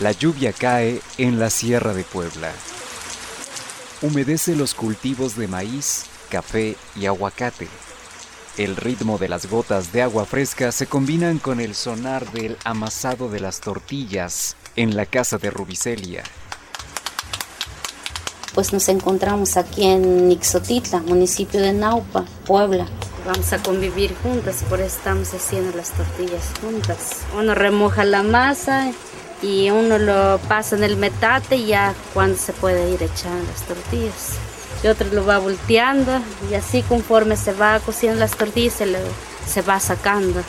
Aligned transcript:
La 0.00 0.12
lluvia 0.12 0.52
cae 0.52 1.00
en 1.16 1.40
la 1.40 1.50
Sierra 1.50 1.92
de 1.92 2.04
Puebla. 2.04 2.52
Humedece 4.00 4.54
los 4.54 4.74
cultivos 4.74 5.34
de 5.34 5.48
maíz, 5.48 6.04
café 6.30 6.76
y 6.94 7.06
aguacate. 7.06 7.66
El 8.56 8.76
ritmo 8.76 9.18
de 9.18 9.28
las 9.28 9.50
gotas 9.50 9.92
de 9.92 10.02
agua 10.02 10.24
fresca 10.24 10.70
se 10.70 10.86
combinan 10.86 11.38
con 11.38 11.58
el 11.58 11.74
sonar 11.74 12.30
del 12.30 12.56
amasado 12.62 13.28
de 13.28 13.40
las 13.40 13.60
tortillas 13.60 14.54
en 14.76 14.94
la 14.94 15.04
casa 15.04 15.36
de 15.36 15.50
Rubicelia. 15.50 16.22
Pues 18.54 18.72
nos 18.72 18.88
encontramos 18.88 19.56
aquí 19.56 19.84
en 19.84 20.30
Ixotitla, 20.30 21.00
municipio 21.00 21.60
de 21.60 21.72
Naupa, 21.72 22.24
Puebla. 22.46 22.86
Vamos 23.26 23.52
a 23.52 23.60
convivir 23.60 24.14
juntas, 24.22 24.62
por 24.68 24.80
eso 24.80 24.96
estamos 24.96 25.34
haciendo 25.34 25.76
las 25.76 25.90
tortillas 25.90 26.52
juntas. 26.60 27.22
Uno 27.36 27.56
remoja 27.56 28.04
la 28.04 28.22
masa 28.22 28.92
y 29.42 29.70
uno 29.70 29.98
lo 29.98 30.38
pasa 30.48 30.76
en 30.76 30.84
el 30.84 30.96
metate 30.96 31.56
y 31.56 31.66
ya 31.66 31.94
cuando 32.14 32.36
se 32.36 32.52
puede 32.52 32.90
ir 32.90 33.02
echando 33.02 33.44
las 33.50 33.62
tortillas. 33.62 34.32
Y 34.82 34.86
otro 34.86 35.08
lo 35.12 35.24
va 35.26 35.38
volteando 35.38 36.20
y 36.50 36.54
así 36.54 36.82
conforme 36.82 37.36
se 37.36 37.52
va 37.52 37.80
cociendo 37.80 38.20
las 38.20 38.36
tortillas 38.36 38.74
se, 38.74 38.86
se 39.46 39.62
va 39.62 39.80
sacando. 39.80 40.40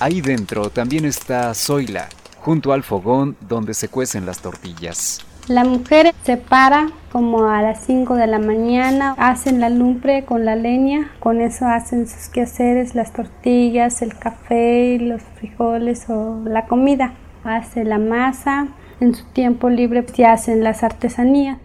Ahí 0.00 0.20
dentro 0.20 0.70
también 0.70 1.04
está 1.04 1.52
Zoila, 1.54 2.08
junto 2.38 2.72
al 2.72 2.82
fogón 2.82 3.36
donde 3.40 3.74
se 3.74 3.88
cuecen 3.88 4.24
las 4.24 4.40
tortillas. 4.40 5.20
La 5.46 5.64
mujer 5.64 6.14
se 6.24 6.36
para 6.36 6.90
como 7.12 7.46
a 7.46 7.60
las 7.60 7.84
5 7.84 8.14
de 8.14 8.28
la 8.28 8.38
mañana, 8.38 9.14
hacen 9.18 9.60
la 9.60 9.68
lumbre 9.68 10.24
con 10.24 10.44
la 10.44 10.54
leña, 10.54 11.10
con 11.18 11.40
eso 11.40 11.66
hacen 11.66 12.06
sus 12.06 12.28
quehaceres, 12.28 12.94
las 12.94 13.12
tortillas, 13.12 14.00
el 14.00 14.16
café, 14.16 14.96
los 15.00 15.20
frijoles 15.38 16.08
o 16.08 16.40
la 16.44 16.66
comida 16.66 17.14
hace 17.44 17.84
la 17.84 17.98
masa, 17.98 18.68
en 19.00 19.14
su 19.14 19.24
tiempo 19.26 19.70
libre 19.70 20.04
se 20.06 20.26
hacen 20.26 20.62
las 20.62 20.82
artesanías. 20.82 21.58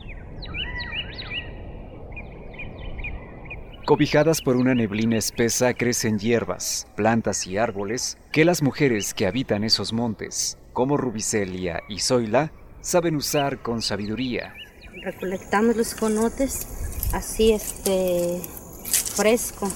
Cobijadas 3.86 4.42
por 4.42 4.56
una 4.56 4.74
neblina 4.74 5.16
espesa 5.16 5.76
crecen 5.76 6.18
hierbas, 6.18 6.88
plantas 6.96 7.46
y 7.46 7.58
árboles 7.58 8.18
que 8.32 8.44
las 8.44 8.64
mujeres 8.64 9.14
que 9.14 9.28
habitan 9.28 9.64
esos 9.64 9.94
montes, 9.94 10.58
como 10.74 10.98
Rubicelia 10.98 11.82
y 11.88 12.00
Zoila, 12.00 12.52
saben 12.82 13.16
usar 13.16 13.60
con 13.60 13.84
sabiduría. 13.84 14.56
Recolectamos 15.04 15.76
los 15.76 15.94
conotes 15.94 17.12
así 17.14 17.52
este 17.52 18.42
fresco. 19.16 19.70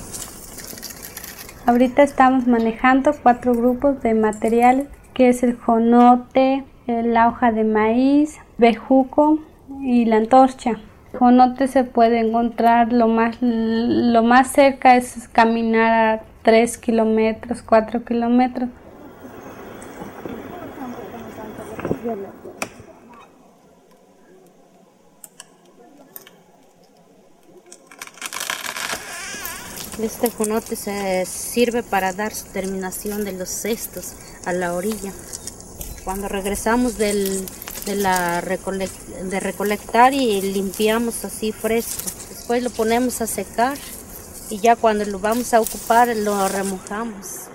Ahorita 1.68 2.02
estamos 2.02 2.48
manejando 2.48 3.12
cuatro 3.22 3.54
grupos 3.54 4.02
de 4.02 4.16
materiales 4.16 4.88
que 5.14 5.30
es 5.30 5.44
el 5.44 5.58
jonote, 5.58 6.64
la 6.88 7.28
hoja 7.28 7.52
de 7.52 7.64
maíz, 7.64 8.40
bejuco 8.58 9.40
y 9.82 10.06
la 10.06 10.18
antorcha. 10.18 10.72
El 11.14 11.20
jonote 11.20 11.68
se 11.68 11.84
puede 11.84 12.20
encontrar 12.20 12.94
lo 12.94 13.08
más, 13.08 13.38
lo 13.42 14.24
más 14.24 14.52
cerca 14.52 14.96
es 14.96 15.28
caminar 15.30 16.20
a 16.20 16.22
3 16.44 16.78
kilómetros, 16.78 17.62
4 17.62 18.04
kilómetros. 18.04 18.70
Este 30.02 30.32
jonote 30.32 30.78
se 30.78 31.26
sirve 31.26 31.84
para 31.84 32.14
dar 32.14 32.34
su 32.34 32.46
terminación 32.46 33.26
de 33.26 33.34
los 33.34 33.50
cestos 33.50 34.14
a 34.46 34.54
la 34.54 34.74
orilla. 34.74 35.12
Cuando 36.06 36.30
regresamos 36.30 36.98
de, 36.98 37.44
la 37.86 38.40
recolectar 38.40 40.14
y 40.14 40.42
limpiamos 40.42 41.26
así 41.26 41.52
fresco, 41.52 42.04
después 42.30 42.64
lo 42.64 42.70
ponemos 42.70 43.20
a 43.20 43.28
secar 43.28 43.78
y 44.50 44.60
ya 44.60 44.78
cuando 44.78 45.04
lo 45.04 45.20
vamos 45.20 45.54
a 45.54 45.60
ocupar 45.60 46.16
lo 46.16 46.48
remojamos. 46.48 47.50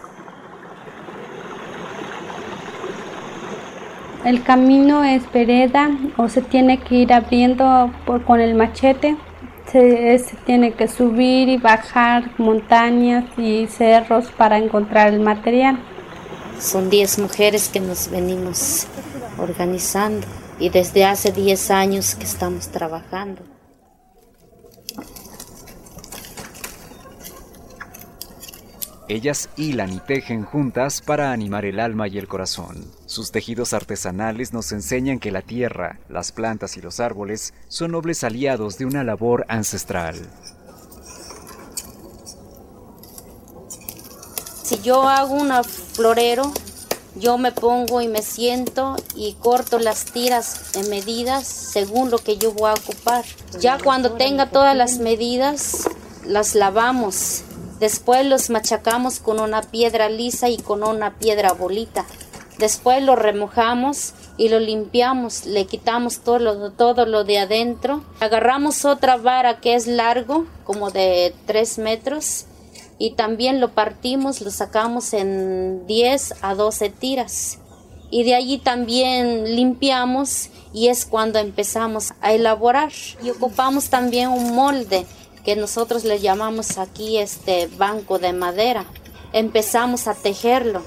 El 4.27 4.43
camino 4.43 5.03
es 5.03 5.23
vereda 5.33 5.91
o 6.19 6.29
se 6.29 6.43
tiene 6.43 6.79
que 6.79 6.97
ir 6.97 7.13
abriendo 7.15 7.91
con 8.27 8.41
el 8.41 8.55
machete. 8.55 9.17
Se, 9.71 10.19
se, 10.19 10.37
tiene 10.47 10.73
que 10.73 10.89
subir 10.89 11.49
y 11.49 11.57
bajar 11.57 12.31
montañas 12.39 13.25
y 13.37 13.67
cerros 13.67 14.31
para 14.37 14.59
encontrar 14.59 15.13
el 15.13 15.21
material. 15.21 15.79
Son 16.61 16.91
10 16.91 17.19
mujeres 17.19 17.69
que 17.69 17.81
nos 17.81 18.11
venimos 18.11 18.87
organizando 19.39 20.27
y 20.59 20.69
desde 20.69 21.05
hace 21.05 21.33
10 21.33 21.71
años 21.71 22.15
que 22.15 22.25
estamos 22.25 22.69
trabajando. 22.69 23.54
Ellas 29.07 29.51
hilan 29.59 29.93
y 29.93 30.01
tejen 30.01 30.45
juntas 30.45 31.03
para 31.03 31.33
animar 31.33 31.67
el 31.67 31.79
alma 31.79 32.09
y 32.09 32.17
el 32.17 32.27
corazón. 32.27 32.91
Sus 33.05 33.33
tejidos 33.33 33.75
artesanales 33.75 34.55
nos 34.55 34.73
enseñan 34.73 35.19
que 35.19 35.31
la 35.31 35.43
tierra, 35.43 35.99
las 36.09 36.33
plantas 36.33 36.79
y 36.79 36.81
los 36.81 37.01
árboles 37.01 37.53
son 37.69 37.93
nobles 37.93 38.25
aliados 38.25 38.79
de 38.79 38.87
una 38.87 39.05
labor 39.05 39.45
ancestral. 39.49 40.17
Si 44.63 44.81
yo 44.81 45.07
hago 45.07 45.35
un 45.35 45.53
florero, 45.63 46.51
yo 47.17 47.37
me 47.37 47.53
pongo 47.53 48.01
y 48.01 48.09
me 48.09 48.23
siento 48.23 48.97
y 49.15 49.35
corto 49.35 49.79
las 49.79 50.07
tiras 50.07 50.75
en 50.77 50.89
medidas 50.89 51.47
según 51.47 52.11
lo 52.11 52.17
que 52.17 52.39
yo 52.39 52.53
voy 52.53 52.71
a 52.71 52.75
ocupar. 52.75 53.27
Ya 53.61 53.79
cuando 53.79 54.13
tenga 54.13 54.49
todas 54.49 54.75
las 54.75 54.99
medidas, 54.99 55.87
las 56.25 56.55
lavamos. 56.55 57.45
Después 57.81 58.25
los 58.27 58.51
machacamos 58.51 59.19
con 59.19 59.41
una 59.41 59.63
piedra 59.63 60.09
lisa 60.09 60.49
y 60.49 60.59
con 60.59 60.83
una 60.83 61.19
piedra 61.19 61.53
bolita. 61.53 62.05
Después 62.59 63.03
lo 63.03 63.17
remojamos 63.17 64.15
y 64.37 64.49
lo 64.49 64.61
limpiamos, 64.61 65.45
le 65.45 65.67
quitamos 65.67 66.21
todo 66.21 66.39
lo, 66.39 66.71
todo 66.71 67.05
lo 67.05 67.25
de 67.25 67.39
adentro. 67.39 68.05
Agarramos 68.21 68.85
otra 68.85 69.17
vara 69.17 69.61
que 69.61 69.75
es 69.75 69.89
largo, 69.89 70.47
como 70.65 70.91
de 70.91 71.35
3 71.47 71.79
metros, 71.79 72.47
y 72.97 73.13
también 73.13 73.61
lo 73.61 73.73
partimos, 73.73 74.41
lo 74.41 74.51
sacamos 74.53 75.13
en 75.15 75.85
10 75.87 76.37
a 76.43 76.55
12 76.55 76.91
tiras. 76.91 77.59
Y 78.11 78.23
de 78.23 78.37
allí 78.37 78.59
también 78.59 79.57
limpiamos 79.57 80.51
y 80.73 80.89
es 80.89 81.05
cuando 81.05 81.41
empezamos 81.41 82.13
a 82.21 82.33
elaborar. 82.33 82.93
Y 83.23 83.31
ocupamos 83.31 83.91
también 83.91 84.29
un 84.29 84.55
molde 84.55 85.07
que 85.45 85.57
nosotros 85.57 86.05
le 86.05 86.19
llamamos 86.19 86.79
aquí 86.79 87.19
este 87.19 87.69
banco 87.79 88.19
de 88.19 88.33
madera. 88.33 88.85
Empezamos 89.33 90.09
a 90.09 90.15
tejerlo. 90.15 90.83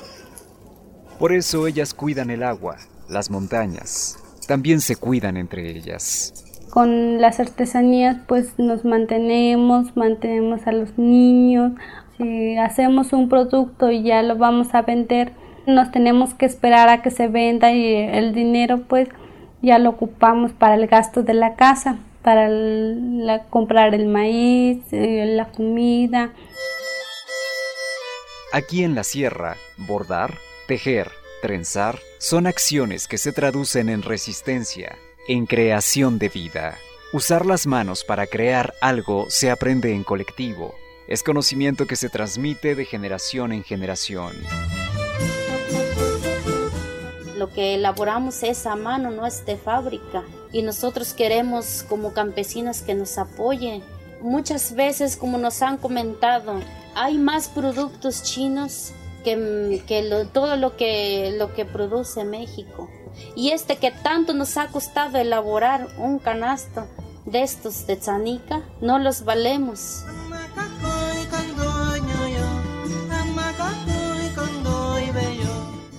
Por 1.19 1.33
eso 1.33 1.67
ellas 1.67 1.93
cuidan 1.93 2.29
el 2.29 2.43
agua, 2.43 2.77
las 3.09 3.29
montañas. 3.29 4.17
También 4.47 4.81
se 4.81 4.95
cuidan 4.95 5.37
entre 5.37 5.69
ellas 5.69 6.33
con 6.77 7.19
las 7.19 7.39
artesanías 7.39 8.17
pues 8.27 8.59
nos 8.59 8.85
mantenemos, 8.85 9.95
mantenemos 9.97 10.67
a 10.67 10.71
los 10.71 10.95
niños. 10.97 11.71
Si 12.17 12.55
hacemos 12.57 13.13
un 13.13 13.29
producto 13.29 13.89
y 13.89 14.03
ya 14.03 14.21
lo 14.21 14.37
vamos 14.37 14.75
a 14.75 14.83
vender, 14.83 15.33
nos 15.65 15.89
tenemos 15.91 16.35
que 16.35 16.45
esperar 16.45 16.89
a 16.89 17.01
que 17.01 17.09
se 17.09 17.27
venda 17.29 17.71
y 17.71 17.95
el 17.95 18.33
dinero 18.33 18.83
pues 18.87 19.09
ya 19.63 19.79
lo 19.79 19.89
ocupamos 19.89 20.51
para 20.51 20.75
el 20.75 20.85
gasto 20.85 21.23
de 21.23 21.33
la 21.33 21.55
casa, 21.55 21.97
para 22.27 22.49
comprar 23.49 23.95
el 23.95 24.05
maíz, 24.05 24.79
eh, 24.91 25.23
la 25.27 25.49
comida. 25.49 26.33
Aquí 28.51 28.83
en 28.83 28.95
la 28.95 29.05
sierra, 29.05 29.55
bordar, 29.77 30.33
tejer, 30.67 31.09
trenzar 31.41 31.99
son 32.17 32.45
acciones 32.45 33.07
que 33.07 33.17
se 33.17 33.31
traducen 33.31 33.87
en 33.87 34.01
resistencia, 34.01 34.97
en 35.29 35.45
creación 35.45 36.19
de 36.19 36.27
vida. 36.27 36.75
Usar 37.13 37.45
las 37.45 37.65
manos 37.65 38.03
para 38.03 38.27
crear 38.27 38.73
algo 38.81 39.27
se 39.29 39.49
aprende 39.49 39.93
en 39.93 40.03
colectivo. 40.03 40.75
Es 41.07 41.23
conocimiento 41.23 41.87
que 41.87 41.95
se 41.95 42.09
transmite 42.09 42.75
de 42.75 42.83
generación 42.83 43.53
en 43.53 43.63
generación. 43.63 44.33
Que 47.53 47.75
elaboramos 47.75 48.43
es 48.43 48.65
a 48.65 48.75
mano, 48.75 49.11
no 49.11 49.25
es 49.25 49.45
de 49.45 49.57
fábrica. 49.57 50.23
Y 50.51 50.61
nosotros 50.61 51.13
queremos 51.13 51.85
como 51.87 52.13
campesinas 52.13 52.81
que 52.81 52.95
nos 52.95 53.17
apoyen. 53.17 53.83
Muchas 54.21 54.73
veces, 54.73 55.15
como 55.15 55.37
nos 55.37 55.61
han 55.61 55.77
comentado, 55.77 56.59
hay 56.95 57.17
más 57.17 57.47
productos 57.47 58.23
chinos 58.23 58.91
que, 59.23 60.29
todo 60.33 60.55
lo 60.55 60.77
que, 60.77 61.35
lo 61.37 61.53
que 61.53 61.65
produce 61.65 62.23
México. 62.23 62.89
Y 63.35 63.51
este 63.51 63.77
que 63.77 63.91
tanto 63.91 64.33
nos 64.33 64.57
ha 64.57 64.67
costado 64.67 65.17
elaborar 65.17 65.87
un 65.97 66.19
canasto 66.19 66.87
de 67.25 67.43
estos 67.43 67.85
de 67.87 67.97
Tzanica, 67.97 68.63
no 68.79 68.99
los 68.99 69.25
valemos. 69.25 70.03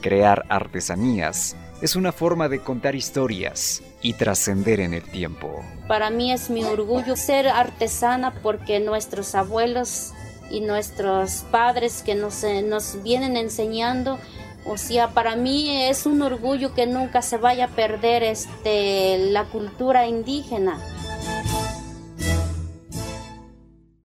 Crear 0.08 0.46
artesanías 0.48 1.54
es 1.82 1.94
una 1.94 2.12
forma 2.12 2.48
de 2.48 2.60
contar 2.62 2.94
historias 2.94 3.82
y 4.00 4.14
trascender 4.14 4.80
en 4.80 4.94
el 4.94 5.02
tiempo. 5.02 5.62
Para 5.86 6.08
mí 6.08 6.32
es 6.32 6.48
mi 6.48 6.64
orgullo 6.64 7.14
ser 7.14 7.46
artesana 7.46 8.32
porque 8.42 8.80
nuestros 8.80 9.34
abuelos 9.34 10.14
y 10.50 10.62
nuestros 10.62 11.44
padres 11.50 12.02
que 12.02 12.14
nos, 12.14 12.42
eh, 12.42 12.62
nos 12.62 13.02
vienen 13.02 13.36
enseñando, 13.36 14.18
o 14.64 14.78
sea, 14.78 15.08
para 15.10 15.36
mí 15.36 15.82
es 15.82 16.06
un 16.06 16.22
orgullo 16.22 16.72
que 16.72 16.86
nunca 16.86 17.20
se 17.20 17.36
vaya 17.36 17.66
a 17.66 17.68
perder 17.68 18.22
este, 18.22 19.18
la 19.30 19.44
cultura 19.44 20.06
indígena. 20.06 20.80